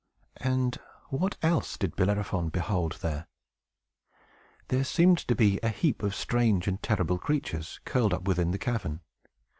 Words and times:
And 0.37 0.79
what 1.09 1.37
else 1.43 1.77
did 1.77 1.95
Bellerophon 1.95 2.49
behold 2.49 2.93
there? 3.03 3.27
There 4.69 4.83
seemed 4.83 5.19
to 5.27 5.35
be 5.35 5.59
a 5.61 5.69
heap 5.69 6.01
of 6.01 6.15
strange 6.15 6.67
and 6.67 6.81
terrible 6.81 7.19
creatures 7.19 7.79
curled 7.85 8.11
up 8.15 8.23
within 8.27 8.49
the 8.49 8.57
cavern. 8.57 9.01